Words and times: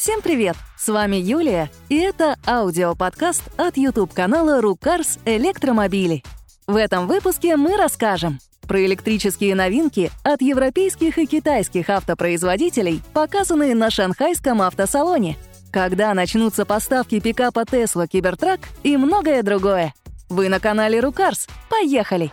Всем 0.00 0.22
привет! 0.22 0.56
С 0.78 0.88
вами 0.88 1.16
Юлия, 1.16 1.70
и 1.90 1.98
это 1.98 2.38
аудиоподкаст 2.46 3.42
от 3.58 3.76
YouTube-канала 3.76 4.62
«Рукарс 4.62 5.18
Электромобили». 5.26 6.24
В 6.66 6.76
этом 6.76 7.06
выпуске 7.06 7.54
мы 7.58 7.76
расскажем 7.76 8.38
про 8.62 8.82
электрические 8.86 9.54
новинки 9.54 10.10
от 10.22 10.40
европейских 10.40 11.18
и 11.18 11.26
китайских 11.26 11.90
автопроизводителей, 11.90 13.02
показанные 13.12 13.74
на 13.74 13.90
шанхайском 13.90 14.62
автосалоне, 14.62 15.36
когда 15.70 16.14
начнутся 16.14 16.64
поставки 16.64 17.20
пикапа 17.20 17.64
Tesla 17.64 18.08
Cybertruck 18.10 18.60
и 18.82 18.96
многое 18.96 19.42
другое. 19.42 19.92
Вы 20.30 20.48
на 20.48 20.60
канале 20.60 21.00
Рукарс. 21.00 21.46
Поехали! 21.68 22.32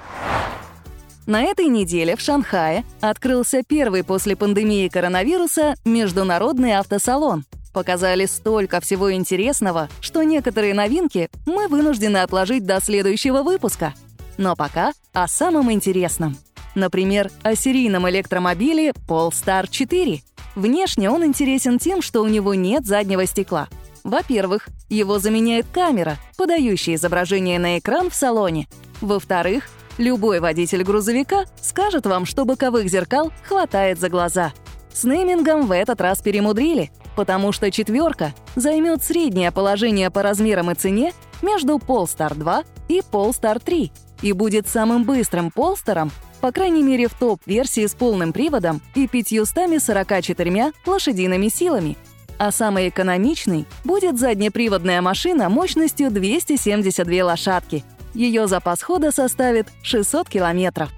На 1.25 1.43
этой 1.43 1.65
неделе 1.65 2.15
в 2.15 2.21
Шанхае 2.21 2.85
открылся 3.01 3.61
первый 3.61 4.05
после 4.05 4.37
пандемии 4.37 4.87
коронавируса 4.87 5.75
международный 5.83 6.77
автосалон. 6.77 7.43
Показали 7.73 8.25
столько 8.25 8.79
всего 8.79 9.13
интересного, 9.13 9.89
что 10.01 10.23
некоторые 10.23 10.73
новинки 10.73 11.29
мы 11.45 11.67
вынуждены 11.67 12.17
отложить 12.17 12.65
до 12.65 12.81
следующего 12.81 13.43
выпуска. 13.43 13.93
Но 14.37 14.55
пока 14.55 14.93
о 15.13 15.27
самом 15.27 15.71
интересном. 15.71 16.37
Например, 16.75 17.31
о 17.43 17.55
серийном 17.55 18.09
электромобиле 18.09 18.91
Polestar 19.07 19.67
4. 19.69 20.21
Внешне 20.55 21.09
он 21.09 21.25
интересен 21.25 21.79
тем, 21.79 22.01
что 22.01 22.21
у 22.21 22.27
него 22.27 22.53
нет 22.53 22.85
заднего 22.85 23.25
стекла. 23.25 23.67
Во-первых, 24.03 24.67
его 24.89 25.19
заменяет 25.19 25.65
камера, 25.71 26.17
подающая 26.37 26.95
изображение 26.95 27.59
на 27.59 27.79
экран 27.79 28.09
в 28.09 28.15
салоне. 28.15 28.67
Во-вторых, 29.01 29.69
Любой 29.97 30.39
водитель 30.39 30.83
грузовика 30.83 31.45
скажет 31.61 32.05
вам, 32.05 32.25
что 32.25 32.45
боковых 32.45 32.87
зеркал 32.87 33.31
хватает 33.47 33.99
за 33.99 34.09
глаза. 34.09 34.53
С 34.97 35.03
неймингом 35.03 35.67
в 35.67 35.71
этот 35.73 36.01
раз 36.01 36.23
перемудрили, 36.23 36.89
потому 37.15 37.51
что 37.51 37.69
четверка 37.69 38.33
займет 38.55 39.03
среднее 39.03 39.51
положение 39.51 40.09
по 40.09 40.23
размерам 40.23 40.71
и 40.71 40.73
цене 40.73 41.13
между 41.43 41.75
Polestar 41.75 42.33
2 42.33 42.63
и 42.87 43.01
Polestar 43.11 43.61
3 43.63 43.91
и 44.23 44.31
будет 44.33 44.67
самым 44.67 45.03
быстрым 45.03 45.51
Polestar, 45.55 46.09
по 46.41 46.51
крайней 46.51 46.81
мере 46.81 47.09
в 47.09 47.13
топ-версии 47.13 47.85
с 47.85 47.93
полным 47.93 48.33
приводом 48.33 48.81
и 48.95 49.07
544 49.07 50.73
лошадиными 50.87 51.49
силами. 51.49 51.95
А 52.39 52.51
самой 52.51 52.89
экономичной 52.89 53.67
будет 53.83 54.17
заднеприводная 54.17 55.03
машина 55.03 55.47
мощностью 55.47 56.09
272 56.09 57.23
лошадки— 57.23 57.83
ее 58.17 58.47
запас 58.47 58.81
хода 58.81 59.11
составит 59.11 59.67
600 59.83 60.27
километров. 60.27 60.89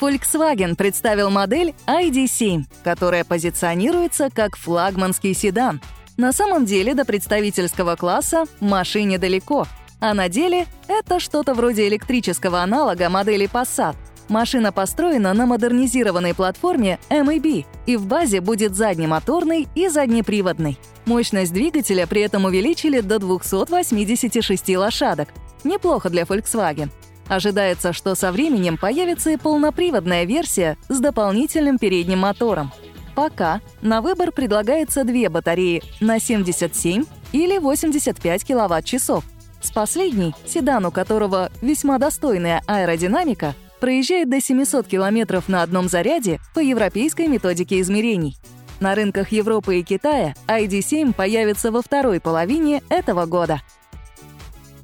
Volkswagen 0.00 0.76
представил 0.76 1.28
модель 1.30 1.74
ID7, 1.86 2.64
которая 2.82 3.22
позиционируется 3.24 4.30
как 4.32 4.56
флагманский 4.56 5.34
седан. 5.34 5.80
На 6.16 6.32
самом 6.32 6.64
деле 6.64 6.94
до 6.94 7.04
представительского 7.04 7.96
класса 7.96 8.44
машине 8.60 9.18
далеко, 9.18 9.66
а 10.00 10.14
на 10.14 10.28
деле 10.28 10.66
это 10.88 11.20
что-то 11.20 11.54
вроде 11.54 11.86
электрического 11.88 12.62
аналога 12.62 13.10
модели 13.10 13.46
Passat. 13.46 13.96
Машина 14.28 14.70
построена 14.72 15.34
на 15.34 15.44
модернизированной 15.44 16.34
платформе 16.34 16.98
MEB 17.10 17.66
и 17.86 17.96
в 17.96 18.06
базе 18.06 18.40
будет 18.40 18.76
заднемоторной 18.76 19.68
и 19.74 19.88
заднеприводной. 19.88 20.78
Мощность 21.04 21.52
двигателя 21.52 22.06
при 22.06 22.22
этом 22.22 22.44
увеличили 22.44 23.00
до 23.00 23.18
286 23.18 24.76
лошадок, 24.76 25.28
Неплохо 25.64 26.08
для 26.08 26.22
Volkswagen. 26.22 26.90
Ожидается, 27.30 27.92
что 27.92 28.16
со 28.16 28.32
временем 28.32 28.76
появится 28.76 29.30
и 29.30 29.36
полноприводная 29.36 30.24
версия 30.24 30.76
с 30.88 30.98
дополнительным 30.98 31.78
передним 31.78 32.18
мотором. 32.18 32.72
Пока 33.14 33.60
на 33.82 34.00
выбор 34.02 34.32
предлагается 34.32 35.04
две 35.04 35.28
батареи 35.28 35.80
на 36.00 36.18
77 36.18 37.04
или 37.30 37.58
85 37.58 38.44
киловатт-часов. 38.44 39.22
С 39.62 39.70
последней, 39.70 40.34
седан 40.44 40.86
у 40.86 40.90
которого 40.90 41.52
весьма 41.62 41.98
достойная 41.98 42.64
аэродинамика, 42.66 43.54
проезжает 43.78 44.28
до 44.28 44.40
700 44.40 44.88
километров 44.88 45.48
на 45.48 45.62
одном 45.62 45.88
заряде 45.88 46.40
по 46.52 46.58
европейской 46.58 47.28
методике 47.28 47.80
измерений. 47.80 48.38
На 48.80 48.96
рынках 48.96 49.30
Европы 49.30 49.78
и 49.78 49.84
Китая 49.84 50.34
ID7 50.48 51.12
появится 51.12 51.70
во 51.70 51.80
второй 51.80 52.18
половине 52.18 52.82
этого 52.88 53.26
года— 53.26 53.62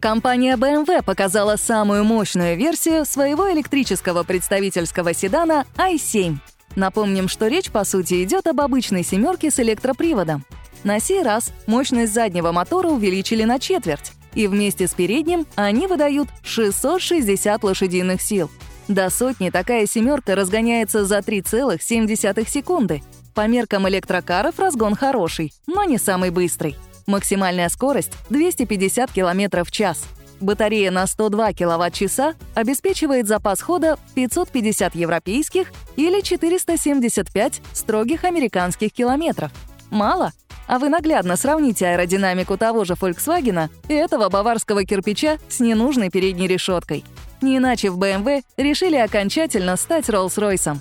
Компания 0.07 0.57
BMW 0.57 1.03
показала 1.03 1.57
самую 1.57 2.05
мощную 2.05 2.57
версию 2.57 3.05
своего 3.05 3.53
электрического 3.53 4.23
представительского 4.23 5.13
седана 5.13 5.65
i7. 5.77 6.37
Напомним, 6.77 7.27
что 7.27 7.49
речь, 7.49 7.73
по 7.73 7.83
сути, 7.83 8.23
идет 8.23 8.47
об 8.47 8.61
обычной 8.61 9.03
«семерке» 9.03 9.51
с 9.51 9.59
электроприводом. 9.59 10.45
На 10.85 11.01
сей 11.01 11.25
раз 11.25 11.53
мощность 11.67 12.15
заднего 12.15 12.53
мотора 12.53 12.87
увеличили 12.87 13.43
на 13.43 13.59
четверть, 13.59 14.13
и 14.37 14.47
вместе 14.47 14.87
с 14.87 14.95
передним 14.95 15.45
они 15.57 15.89
выдают 15.89 16.29
660 16.45 17.65
лошадиных 17.65 18.23
сил. 18.23 18.49
До 18.87 19.11
сотни 19.11 19.51
такая 19.51 19.87
«семерка» 19.87 20.37
разгоняется 20.37 21.05
за 21.05 21.19
3,7 21.19 22.49
секунды. 22.49 23.03
По 23.35 23.49
меркам 23.49 23.89
электрокаров 23.89 24.61
разгон 24.61 24.95
хороший, 24.95 25.53
но 25.67 25.83
не 25.83 25.99
самый 25.99 26.31
быстрый. 26.31 26.77
Максимальная 27.07 27.69
скорость— 27.69 28.13
250 28.31 29.13
км 29.13 29.65
в 29.65 29.71
час. 29.71 30.05
Батарея 30.41 30.91
на 30.91 31.07
102 31.07 31.53
кВт-часа 31.53 32.35
обеспечивает 32.55 33.27
запас 33.27 33.63
хода 33.63 33.99
550 34.15 34.95
европейских 34.95 35.69
или 35.97 36.21
475 36.21 37.63
строгих 37.73 38.25
американских 38.25 38.93
километров. 38.93 39.51
Мало? 39.91 40.33
А 40.67 40.79
вы 40.79 40.89
наглядно 40.89 41.37
сравните 41.37 41.87
аэродинамику 41.87 42.57
того 42.59 42.85
же 42.85 42.95
Volkswagen 42.95 43.71
и 43.89 43.95
этого 43.95 44.29
баварского 44.29 44.85
кирпича 44.85 45.39
с 45.49 45.61
ненужной 45.61 46.11
передней 46.11 46.49
решеткой. 46.49 47.05
Не 47.41 47.59
иначе 47.59 47.91
в 47.91 47.99
BMW 47.99 48.43
решили 48.57 48.97
окончательно 48.97 49.77
стать 49.77 50.09
Rolls-Royce. 50.09 50.79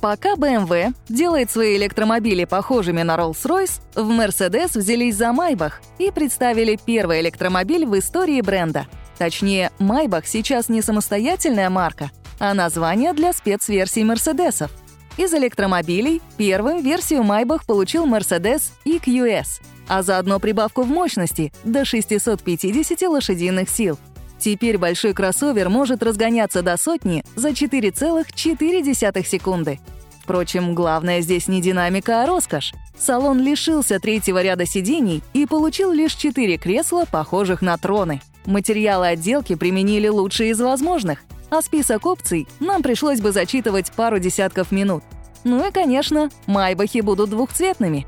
Пока 0.00 0.34
BMW 0.34 0.94
делает 1.10 1.50
свои 1.50 1.76
электромобили 1.76 2.46
похожими 2.46 3.02
на 3.02 3.16
Rolls-Royce, 3.16 3.80
в 3.94 4.10
Mercedes 4.10 4.78
взялись 4.78 5.16
за 5.16 5.26
Maybach 5.26 5.74
и 5.98 6.10
представили 6.10 6.78
первый 6.82 7.20
электромобиль 7.20 7.84
в 7.84 7.98
истории 7.98 8.40
бренда. 8.40 8.86
Точнее, 9.18 9.70
Maybach 9.78 10.24
сейчас 10.24 10.70
не 10.70 10.80
самостоятельная 10.80 11.68
марка, 11.68 12.10
а 12.38 12.54
название 12.54 13.12
для 13.12 13.34
спецверсий 13.34 14.02
Мерседесов. 14.02 14.70
Из 15.18 15.34
электромобилей 15.34 16.22
первым 16.38 16.82
версию 16.82 17.20
Maybach 17.20 17.66
получил 17.66 18.06
Mercedes 18.06 18.70
EQS, 18.86 19.60
а 19.86 20.02
заодно 20.02 20.40
прибавку 20.40 20.80
в 20.82 20.88
мощности 20.88 21.52
до 21.62 21.84
650 21.84 23.02
лошадиных 23.02 23.68
сил. 23.68 23.98
Теперь 24.38 24.78
большой 24.78 25.12
кроссовер 25.12 25.68
может 25.68 26.02
разгоняться 26.02 26.62
до 26.62 26.78
сотни 26.78 27.22
за 27.36 27.50
4,4 27.50 29.26
секунды. 29.26 29.78
Впрочем, 30.30 30.76
главное 30.76 31.22
здесь 31.22 31.48
не 31.48 31.60
динамика, 31.60 32.22
а 32.22 32.26
роскошь. 32.26 32.72
Салон 32.96 33.40
лишился 33.40 33.98
третьего 33.98 34.40
ряда 34.40 34.64
сидений 34.64 35.24
и 35.32 35.44
получил 35.44 35.90
лишь 35.90 36.14
четыре 36.14 36.56
кресла, 36.56 37.04
похожих 37.10 37.62
на 37.62 37.76
троны. 37.76 38.22
Материалы 38.46 39.08
отделки 39.08 39.56
применили 39.56 40.06
лучшие 40.06 40.50
из 40.50 40.60
возможных, 40.60 41.24
а 41.50 41.60
список 41.62 42.06
опций 42.06 42.46
нам 42.60 42.84
пришлось 42.84 43.20
бы 43.20 43.32
зачитывать 43.32 43.90
пару 43.90 44.20
десятков 44.20 44.70
минут. 44.70 45.02
Ну 45.42 45.66
и, 45.66 45.72
конечно, 45.72 46.30
майбахи 46.46 47.00
будут 47.00 47.30
двухцветными. 47.30 48.06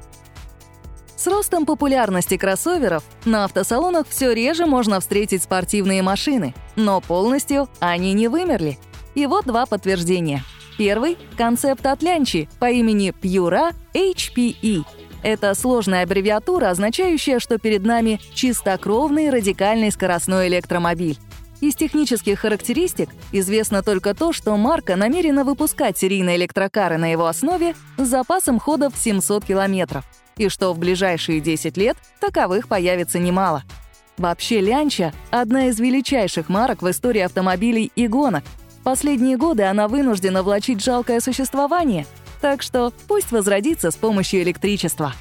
С 1.17 1.27
ростом 1.27 1.67
популярности 1.67 2.37
кроссоверов 2.37 3.03
на 3.25 3.47
автосалонах 3.47 4.07
все 4.07 4.33
реже 4.33 4.67
можно 4.67 5.01
встретить 5.01 5.43
спортивные 5.43 6.03
машины, 6.03 6.55
но 6.77 7.01
полностью 7.01 7.69
они 7.81 8.13
не 8.13 8.29
вымерли. 8.29 8.79
И 9.17 9.27
вот 9.27 9.45
два 9.45 9.67
подтверждения— 9.67 10.45
Первый— 10.79 11.19
концепт 11.37 11.85
от 11.87 12.03
Лянчи 12.03 12.49
по 12.59 12.71
имени 12.71 13.13
Pura 13.21 13.75
HPE. 13.95 14.85
Это 15.23 15.55
сложная 15.55 16.03
аббревиатура, 16.03 16.71
означающая, 16.71 17.39
что 17.39 17.59
перед 17.59 17.85
нами 17.85 18.21
чистокровный 18.35 19.31
радикальный 19.31 19.93
скоростной 19.93 20.49
электромобиль. 20.49 21.19
Из 21.61 21.77
технических 21.77 22.41
характеристик 22.41 23.09
известно 23.31 23.85
только 23.85 24.15
то, 24.15 24.33
что 24.33 24.57
марка 24.57 24.97
намерена 24.97 25.45
выпускать 25.45 25.97
серийные 25.97 26.37
электрокары 26.37 26.99
на 26.99 27.13
его 27.13 27.27
основе 27.27 27.77
с 27.99 28.05
запасом 28.05 28.59
хода 28.59 28.91
в 28.91 28.97
700 28.97 29.45
километров, 29.45 30.05
и 30.37 30.49
что 30.49 30.73
в 30.73 30.79
ближайшие 30.81 31.41
10 31.41 31.77
лет 31.77 31.97
таковых 32.19 32.67
появится 32.67 33.21
немало. 33.21 33.63
Вообще 34.19 34.61
Лянча— 34.61 35.13
одна 35.31 35.67
из 35.67 35.79
величайших 35.79 36.49
марок 36.49 36.83
в 36.83 36.91
истории 36.91 37.21
автомобилей 37.21 37.93
и 37.95 38.09
гонок, 38.09 38.43
Последние 38.85 39.37
годы 39.37 39.63
она 39.65 39.87
вынуждена 39.89 40.43
влачить 40.43 40.83
жалкое 40.83 41.21
существование, 41.21 42.07
так 42.41 42.63
что 42.63 42.93
пусть 43.07 43.31
возродится 43.31 43.91
с 43.91 43.97
помощью 43.97 44.43
электричества. 44.43 45.15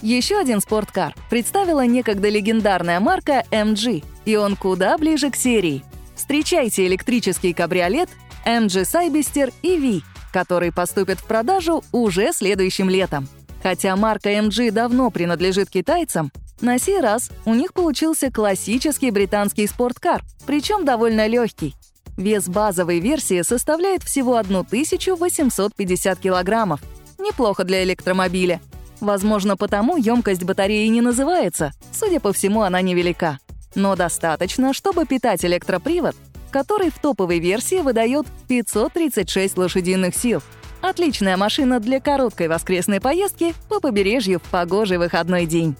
Еще 0.00 0.38
один 0.38 0.60
спорткар 0.60 1.14
представила 1.28 1.84
некогда 1.84 2.28
легендарная 2.28 3.00
марка 3.00 3.44
MG, 3.50 4.04
и 4.24 4.36
он 4.36 4.56
куда 4.56 4.96
ближе 4.96 5.30
к 5.30 5.36
серии. 5.36 5.82
Встречайте 6.14 6.86
электрический 6.86 7.52
кабриолет 7.52 8.08
MG 8.46 8.84
Cyberster 8.84 9.52
EV, 9.62 10.02
который 10.32 10.72
поступит 10.72 11.18
в 11.18 11.26
продажу 11.26 11.82
уже 11.92 12.32
следующим 12.32 12.88
летом. 12.88 13.28
Хотя 13.62 13.96
марка 13.96 14.30
MG 14.30 14.70
давно 14.70 15.10
принадлежит 15.10 15.68
китайцам, 15.68 16.30
на 16.60 16.78
сей 16.78 17.00
раз 17.00 17.30
у 17.44 17.54
них 17.54 17.72
получился 17.72 18.30
классический 18.32 19.10
британский 19.10 19.66
спорткар, 19.66 20.22
причем 20.46 20.84
довольно 20.84 21.26
легкий. 21.26 21.74
Вес 22.18 22.48
базовой 22.48 22.98
версии 22.98 23.42
составляет 23.42 24.02
всего 24.02 24.36
1850 24.36 26.18
килограммов. 26.18 26.80
Неплохо 27.16 27.62
для 27.62 27.84
электромобиля. 27.84 28.60
Возможно, 29.00 29.56
потому 29.56 29.96
емкость 29.96 30.42
батареи 30.42 30.88
не 30.88 31.00
называется, 31.00 31.72
судя 31.92 32.18
по 32.18 32.32
всему, 32.32 32.62
она 32.62 32.80
невелика. 32.80 33.38
Но 33.76 33.94
достаточно, 33.94 34.72
чтобы 34.72 35.06
питать 35.06 35.44
электропривод, 35.44 36.16
который 36.50 36.90
в 36.90 36.98
топовой 36.98 37.38
версии 37.38 37.82
выдает 37.82 38.26
536 38.48 39.56
лошадиных 39.56 40.16
сил. 40.16 40.42
Отличная 40.82 41.36
машина 41.36 41.78
для 41.78 42.00
короткой 42.00 42.48
воскресной 42.48 43.00
поездки 43.00 43.54
по 43.68 43.78
побережью 43.78 44.40
в 44.40 44.50
погожий 44.50 44.98
выходной 44.98 45.46
день. 45.46 45.76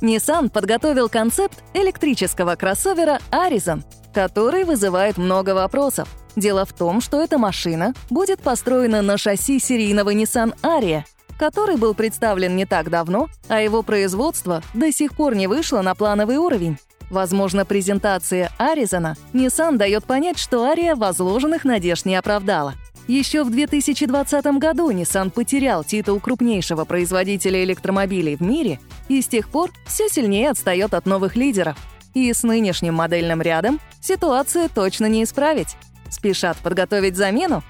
Nissan 0.00 0.50
подготовил 0.50 1.08
концепт 1.08 1.62
электрического 1.74 2.56
кроссовера 2.56 3.20
Arizon, 3.30 3.84
который 4.12 4.64
вызывает 4.64 5.16
много 5.18 5.54
вопросов. 5.54 6.08
Дело 6.36 6.64
в 6.64 6.72
том, 6.72 7.00
что 7.00 7.20
эта 7.20 7.38
машина 7.38 7.94
будет 8.10 8.40
построена 8.40 9.02
на 9.02 9.18
шасси 9.18 9.58
серийного 9.58 10.14
Nissan 10.14 10.54
Aria, 10.62 11.04
который 11.38 11.76
был 11.76 11.94
представлен 11.94 12.56
не 12.56 12.66
так 12.66 12.90
давно, 12.90 13.28
а 13.48 13.60
его 13.60 13.82
производство 13.82 14.62
до 14.74 14.92
сих 14.92 15.14
пор 15.14 15.34
не 15.34 15.46
вышло 15.46 15.82
на 15.82 15.94
плановый 15.94 16.36
уровень. 16.36 16.78
Возможно, 17.10 17.66
презентация 17.66 18.50
Аризона 18.56 19.16
Nissan 19.34 19.76
дает 19.76 20.04
понять, 20.04 20.38
что 20.38 20.64
Ария 20.64 20.96
возложенных 20.96 21.64
надежд 21.64 22.06
не 22.06 22.16
оправдала. 22.16 22.74
Еще 23.06 23.42
в 23.42 23.50
2020 23.50 24.46
году 24.58 24.90
Nissan 24.90 25.30
потерял 25.30 25.84
титул 25.84 26.20
крупнейшего 26.20 26.84
производителя 26.84 27.62
электромобилей 27.64 28.36
в 28.36 28.40
мире 28.40 28.80
и 29.08 29.20
с 29.20 29.26
тех 29.26 29.48
пор 29.48 29.72
все 29.86 30.08
сильнее 30.08 30.50
отстает 30.50 30.94
от 30.94 31.04
новых 31.04 31.36
лидеров. 31.36 31.76
И 32.14 32.32
с 32.32 32.42
нынешним 32.42 32.94
модельным 32.94 33.40
рядом 33.40 33.80
ситуацию 34.00 34.68
точно 34.68 35.06
не 35.06 35.24
исправить. 35.24 35.76
Спешат 36.10 36.56
подготовить 36.58 37.16
замену? 37.16 37.62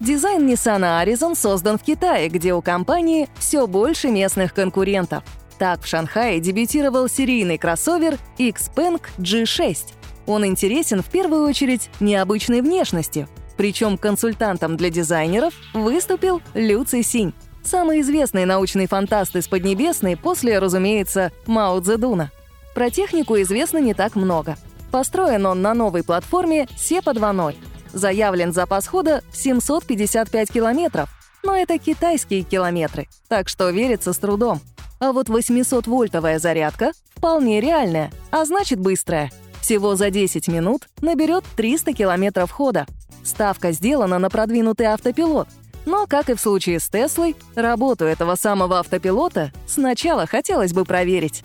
Дизайн 0.00 0.46
Nissan 0.46 0.82
Arizon 0.82 1.34
создан 1.34 1.78
в 1.78 1.82
Китае, 1.82 2.28
где 2.28 2.52
у 2.52 2.60
компании 2.60 3.28
все 3.38 3.66
больше 3.66 4.08
местных 4.08 4.52
конкурентов. 4.52 5.24
Так 5.58 5.82
в 5.82 5.86
Шанхае 5.86 6.40
дебютировал 6.40 7.08
серийный 7.08 7.58
кроссовер 7.58 8.18
Xpeng 8.38 9.00
G6. 9.18 9.78
Он 10.26 10.44
интересен 10.44 11.02
в 11.02 11.06
первую 11.06 11.46
очередь 11.48 11.88
необычной 12.00 12.60
внешностью. 12.60 13.28
Причем 13.56 13.96
консультантом 13.96 14.76
для 14.76 14.90
дизайнеров 14.90 15.54
выступил 15.72 16.42
Лю 16.54 16.84
Цисинь, 16.84 17.32
самый 17.62 18.00
известный 18.00 18.44
научный 18.44 18.86
фантаст 18.86 19.36
из 19.36 19.46
Поднебесной 19.46 20.16
после, 20.16 20.58
разумеется, 20.58 21.30
Мао 21.46 21.80
Цзэдуна. 21.80 22.30
Про 22.74 22.90
технику 22.90 23.40
известно 23.40 23.78
не 23.78 23.94
так 23.94 24.16
много. 24.16 24.56
Построен 24.90 25.46
он 25.46 25.62
на 25.62 25.74
новой 25.74 26.02
платформе 26.02 26.66
SEPA 26.76 27.14
2.0. 27.14 27.56
Заявлен 27.92 28.52
запас 28.52 28.88
хода 28.88 29.22
в 29.30 29.36
755 29.36 30.52
километров, 30.52 31.08
но 31.44 31.56
это 31.56 31.78
китайские 31.78 32.42
километры, 32.42 33.08
так 33.28 33.48
что 33.48 33.70
верится 33.70 34.12
с 34.12 34.18
трудом. 34.18 34.60
А 34.98 35.12
вот 35.12 35.28
800-вольтовая 35.28 36.38
зарядка 36.38 36.92
вполне 37.14 37.60
реальная, 37.60 38.10
а 38.30 38.44
значит 38.44 38.80
быстрая. 38.80 39.30
Всего 39.60 39.94
за 39.94 40.10
10 40.10 40.48
минут 40.48 40.88
наберет 41.00 41.44
300 41.56 41.92
километров 41.92 42.50
хода. 42.50 42.86
Ставка 43.22 43.72
сделана 43.72 44.18
на 44.18 44.30
продвинутый 44.30 44.86
автопилот. 44.86 45.48
Но, 45.86 46.06
как 46.06 46.30
и 46.30 46.34
в 46.34 46.40
случае 46.40 46.80
с 46.80 46.88
Теслой, 46.88 47.36
работу 47.54 48.04
этого 48.04 48.34
самого 48.34 48.80
автопилота 48.80 49.52
сначала 49.66 50.26
хотелось 50.26 50.72
бы 50.72 50.84
проверить. 50.84 51.44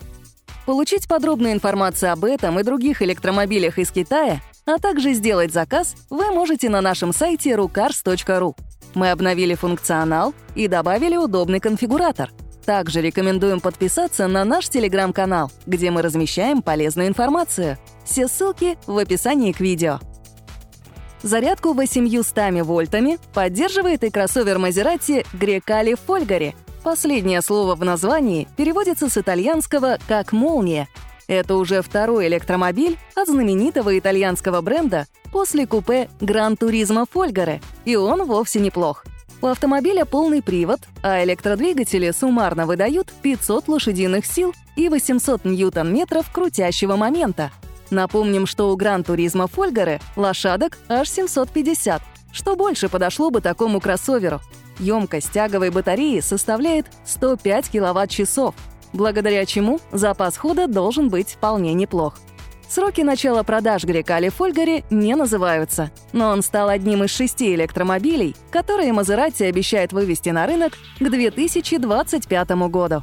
Получить 0.66 1.08
подробную 1.08 1.52
информацию 1.52 2.12
об 2.12 2.24
этом 2.24 2.58
и 2.60 2.62
других 2.62 3.02
электромобилях 3.02 3.78
из 3.78 3.90
Китая 3.90 4.40
а 4.66 4.78
также 4.78 5.12
сделать 5.14 5.52
заказ 5.52 5.94
вы 6.10 6.30
можете 6.30 6.68
на 6.68 6.80
нашем 6.80 7.12
сайте 7.12 7.50
rucars.ru. 7.50 8.56
Мы 8.94 9.10
обновили 9.10 9.54
функционал 9.54 10.34
и 10.54 10.68
добавили 10.68 11.16
удобный 11.16 11.60
конфигуратор. 11.60 12.30
Также 12.64 13.00
рекомендуем 13.00 13.60
подписаться 13.60 14.28
на 14.28 14.44
наш 14.44 14.68
телеграм-канал, 14.68 15.50
где 15.66 15.90
мы 15.90 16.02
размещаем 16.02 16.62
полезную 16.62 17.08
информацию. 17.08 17.78
Все 18.04 18.28
ссылки 18.28 18.76
в 18.86 18.96
описании 18.98 19.52
к 19.52 19.60
видео. 19.60 19.98
Зарядку 21.22 21.72
800 21.72 22.62
вольтами 22.62 23.18
поддерживает 23.34 24.04
и 24.04 24.10
кроссовер 24.10 24.58
Maserati 24.58 25.26
Grecale 25.32 25.98
Folgari. 26.06 26.54
Последнее 26.82 27.42
слово 27.42 27.74
в 27.74 27.84
названии 27.84 28.48
переводится 28.56 29.08
с 29.08 29.16
итальянского 29.16 29.98
как 30.08 30.32
«молния», 30.32 30.88
это 31.30 31.54
уже 31.54 31.80
второй 31.80 32.26
электромобиль 32.26 32.98
от 33.14 33.28
знаменитого 33.28 33.96
итальянского 33.96 34.62
бренда 34.62 35.06
после 35.30 35.64
купе 35.64 36.10
Gran 36.18 36.58
Turismo 36.58 37.06
Folgare, 37.08 37.62
и 37.84 37.94
он 37.94 38.24
вовсе 38.24 38.58
неплох. 38.58 39.04
У 39.40 39.46
автомобиля 39.46 40.04
полный 40.04 40.42
привод, 40.42 40.80
а 41.04 41.22
электродвигатели 41.22 42.10
суммарно 42.10 42.66
выдают 42.66 43.12
500 43.22 43.68
лошадиных 43.68 44.26
сил 44.26 44.52
и 44.74 44.88
800 44.88 45.44
ньютон-метров 45.44 46.28
крутящего 46.32 46.96
момента. 46.96 47.52
Напомним, 47.90 48.48
что 48.48 48.72
у 48.72 48.76
Gran 48.76 49.04
Turismo 49.04 49.48
Folgare 49.48 50.02
лошадок 50.16 50.78
аж 50.88 51.08
750, 51.08 52.02
что 52.32 52.56
больше 52.56 52.88
подошло 52.88 53.30
бы 53.30 53.40
такому 53.40 53.80
кроссоверу. 53.80 54.40
Емкость 54.80 55.30
тяговой 55.30 55.70
батареи 55.70 56.18
составляет 56.20 56.86
105 57.04 57.70
киловатт-часов— 57.70 58.54
благодаря 58.92 59.46
чему 59.46 59.80
запас 59.92 60.36
хода 60.36 60.66
должен 60.66 61.08
быть 61.08 61.32
вполне 61.32 61.74
неплох. 61.74 62.18
Сроки 62.68 63.00
начала 63.00 63.42
продаж 63.42 63.82
Грекали 63.82 64.28
Фольгари 64.28 64.84
не 64.90 65.16
называются, 65.16 65.90
но 66.12 66.28
он 66.28 66.42
стал 66.42 66.68
одним 66.68 67.02
из 67.02 67.10
шести 67.10 67.52
электромобилей, 67.54 68.36
которые 68.52 68.92
Мазерати 68.92 69.42
обещает 69.42 69.92
вывести 69.92 70.28
на 70.28 70.46
рынок 70.46 70.74
к 71.00 71.02
2025 71.02 72.50
году. 72.68 73.02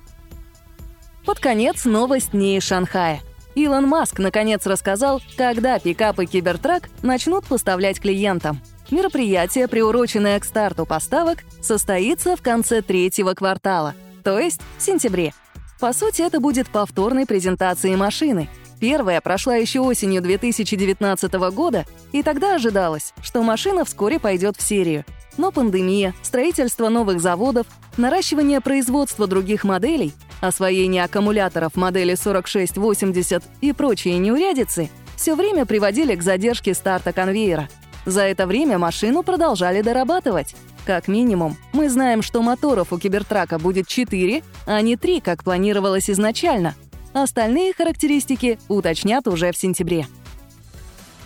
Под 1.25 1.39
конец 1.39 1.83
новость 1.83 2.33
не 2.33 2.55
из 2.55 2.63
Шанхая. 2.63 3.19
Илон 3.55 3.87
Маск 3.87 4.19
наконец 4.19 4.65
рассказал, 4.65 5.21
когда 5.35 5.79
пикапы 5.79 6.25
Кибертрак 6.25 6.89
начнут 7.01 7.45
поставлять 7.45 7.99
клиентам. 7.99 8.61
Мероприятие, 8.89 9.67
приуроченное 9.67 10.39
к 10.39 10.45
старту 10.45 10.85
поставок, 10.85 11.39
состоится 11.61 12.37
в 12.37 12.41
конце 12.41 12.81
третьего 12.81 13.33
квартала, 13.33 13.95
то 14.23 14.39
есть 14.39 14.61
в 14.77 14.81
сентябре. 14.81 15.33
По 15.79 15.91
сути, 15.91 16.21
это 16.21 16.39
будет 16.39 16.69
повторной 16.69 17.25
презентацией 17.25 17.97
машины. 17.97 18.49
Первая 18.79 19.19
прошла 19.21 19.55
еще 19.55 19.81
осенью 19.81 20.21
2019 20.21 21.33
года, 21.51 21.85
и 22.13 22.23
тогда 22.23 22.55
ожидалось, 22.55 23.13
что 23.21 23.43
машина 23.43 23.83
вскоре 23.83 24.19
пойдет 24.19 24.55
в 24.55 24.61
серию. 24.61 25.03
Но 25.35 25.51
пандемия, 25.51 26.13
строительство 26.21 26.89
новых 26.89 27.19
заводов, 27.19 27.67
наращивание 27.97 28.61
производства 28.61 29.27
других 29.27 29.63
моделей, 29.63 30.13
освоение 30.41 31.03
аккумуляторов 31.03 31.75
модели 31.75 32.15
4680 32.15 33.43
и 33.61 33.73
прочие 33.73 34.17
неурядицы 34.17 34.89
все 35.15 35.35
время 35.35 35.65
приводили 35.65 36.15
к 36.15 36.23
задержке 36.23 36.73
старта 36.73 37.11
конвейера. 37.11 37.67
За 38.07 38.21
это 38.21 38.47
время 38.47 38.77
машину 38.77 39.21
продолжали 39.21 39.81
дорабатывать. 39.81 40.55
Как 40.85 41.09
минимум, 41.09 41.57
мы 41.73 41.89
знаем, 41.89 42.21
что 42.21 42.41
моторов 42.41 42.93
у 42.93 42.97
Кибертрака 42.97 43.59
будет 43.59 43.85
4, 43.85 44.43
а 44.65 44.81
не 44.81 44.95
3, 44.95 45.19
как 45.19 45.43
планировалось 45.43 46.09
изначально. 46.09 46.73
Остальные 47.11 47.73
характеристики 47.73 48.59
уточнят 48.69 49.27
уже 49.27 49.51
в 49.51 49.57
сентябре. 49.57 50.07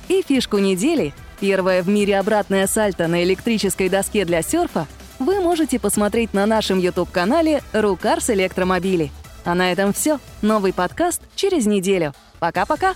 И 0.07 0.23
фишку 0.27 0.57
недели, 0.57 1.13
первая 1.39 1.83
в 1.83 1.87
мире 1.87 2.17
обратная 2.17 2.65
сальто 2.65 3.07
на 3.07 3.23
электрической 3.23 3.87
доске 3.87 4.25
для 4.25 4.41
серфа, 4.41 4.87
вы 5.19 5.39
можете 5.39 5.79
посмотреть 5.79 6.33
на 6.33 6.47
нашем 6.47 6.79
YouTube-канале 6.79 7.61
«Рукарс 7.73 8.31
Электромобили». 8.31 9.11
А 9.45 9.53
на 9.53 9.71
этом 9.71 9.93
все. 9.93 10.19
Новый 10.41 10.73
подкаст 10.73 11.21
через 11.35 11.67
неделю. 11.67 12.15
Пока-пока! 12.39 12.95